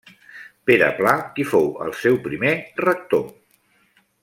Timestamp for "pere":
0.69-0.87